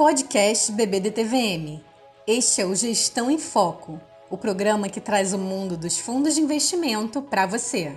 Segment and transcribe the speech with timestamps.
[0.00, 1.78] Podcast BBDTVM.
[2.26, 4.00] Este é o Gestão em Foco,
[4.30, 7.92] o programa que traz o mundo dos fundos de investimento para você.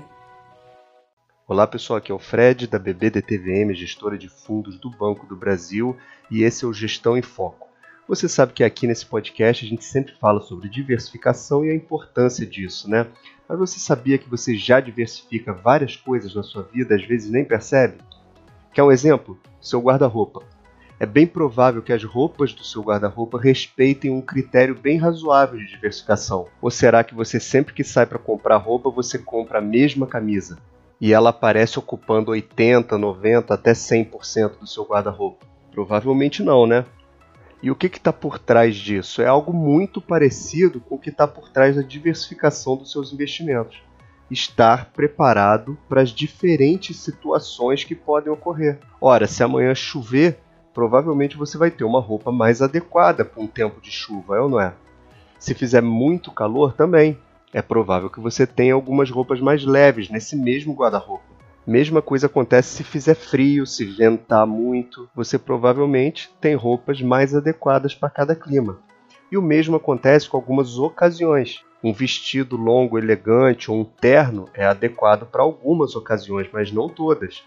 [1.47, 5.95] Olá pessoal, aqui é o Fred da BBDTVM, gestora de fundos do Banco do Brasil,
[6.29, 7.69] e esse é o Gestão em Foco.
[8.05, 12.45] Você sabe que aqui nesse podcast a gente sempre fala sobre diversificação e a importância
[12.45, 13.07] disso, né?
[13.47, 17.45] Mas você sabia que você já diversifica várias coisas na sua vida, às vezes nem
[17.45, 17.95] percebe?
[18.73, 19.39] Quer um exemplo?
[19.61, 20.43] Seu guarda-roupa
[20.99, 25.67] é bem provável que as roupas do seu guarda-roupa respeitem um critério bem razoável de
[25.67, 26.47] diversificação.
[26.61, 30.57] Ou será que você sempre que sai para comprar roupa, você compra a mesma camisa?
[31.01, 35.45] E ela aparece ocupando 80, 90, até 100% do seu guarda-roupa?
[35.71, 36.85] Provavelmente não, né?
[37.61, 39.21] E o que está por trás disso?
[39.21, 43.81] É algo muito parecido com o que está por trás da diversificação dos seus investimentos.
[44.29, 48.79] Estar preparado para as diferentes situações que podem ocorrer.
[48.99, 50.39] Ora, se amanhã chover,
[50.73, 54.49] provavelmente você vai ter uma roupa mais adequada para um tempo de chuva, é ou
[54.49, 54.73] não é?
[55.39, 57.17] Se fizer muito calor, também
[57.53, 61.33] é provável que você tenha algumas roupas mais leves nesse mesmo guarda-roupa.
[61.65, 67.95] Mesma coisa acontece se fizer frio, se ventar muito, você provavelmente tem roupas mais adequadas
[67.95, 68.79] para cada clima.
[69.31, 71.63] E o mesmo acontece com algumas ocasiões.
[71.81, 77.43] Um vestido longo, elegante ou um terno é adequado para algumas ocasiões, mas não todas.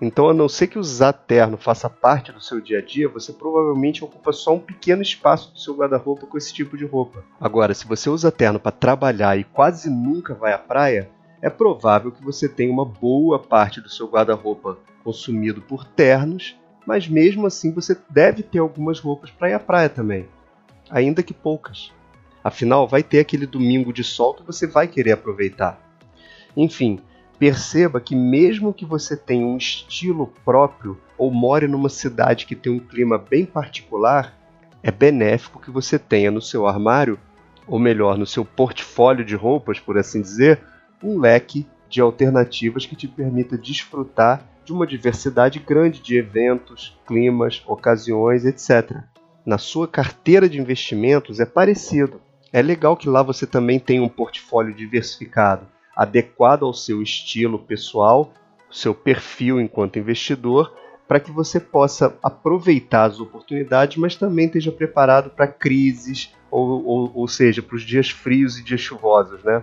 [0.00, 3.32] Então, a não ser que usar terno faça parte do seu dia a dia, você
[3.32, 7.24] provavelmente ocupa só um pequeno espaço do seu guarda-roupa com esse tipo de roupa.
[7.40, 12.12] Agora, se você usa terno para trabalhar e quase nunca vai à praia, é provável
[12.12, 17.72] que você tenha uma boa parte do seu guarda-roupa consumido por ternos, mas mesmo assim
[17.72, 20.28] você deve ter algumas roupas para ir à praia também,
[20.90, 21.90] ainda que poucas.
[22.44, 25.80] Afinal, vai ter aquele domingo de sol que você vai querer aproveitar.
[26.56, 27.00] Enfim,
[27.38, 32.72] perceba que mesmo que você tenha um estilo próprio ou more numa cidade que tem
[32.72, 34.34] um clima bem particular,
[34.82, 37.18] é benéfico que você tenha no seu armário,
[37.66, 40.60] ou melhor, no seu portfólio de roupas, por assim dizer,
[41.02, 47.62] um leque de alternativas que te permita desfrutar de uma diversidade grande de eventos, climas,
[47.66, 49.02] ocasiões, etc.
[49.44, 52.20] Na sua carteira de investimentos é parecido.
[52.52, 58.32] É legal que lá você também tenha um portfólio diversificado adequado ao seu estilo pessoal,
[58.70, 60.74] seu perfil enquanto investidor,
[61.08, 67.12] para que você possa aproveitar as oportunidades, mas também esteja preparado para crises, ou, ou,
[67.14, 69.42] ou seja, para os dias frios e dias chuvosos.
[69.42, 69.62] Né?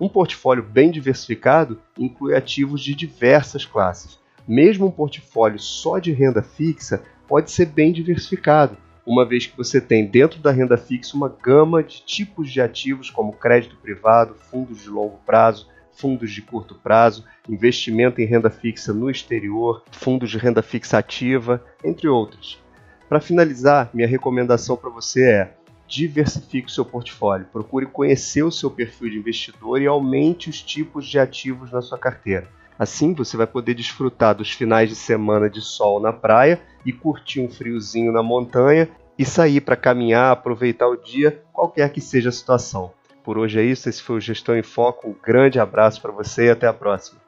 [0.00, 4.18] Um portfólio bem diversificado inclui ativos de diversas classes.
[4.48, 8.76] Mesmo um portfólio só de renda fixa pode ser bem diversificado,
[9.06, 13.10] uma vez que você tem dentro da renda fixa uma gama de tipos de ativos
[13.10, 18.92] como crédito privado, fundos de longo prazo, fundos de curto prazo, investimento em renda fixa
[18.92, 22.62] no exterior, fundos de renda fixa ativa, entre outros.
[23.08, 25.54] Para finalizar, minha recomendação para você é
[25.86, 31.06] diversifique o seu portfólio, procure conhecer o seu perfil de investidor e aumente os tipos
[31.06, 32.48] de ativos na sua carteira.
[32.78, 37.40] Assim você vai poder desfrutar dos finais de semana de sol na praia e curtir
[37.40, 42.32] um friozinho na montanha e sair para caminhar, aproveitar o dia, qualquer que seja a
[42.32, 42.92] situação.
[43.22, 45.08] Por hoje é isso, esse foi o Gestão em Foco.
[45.08, 47.23] Um grande abraço para você e até a próxima.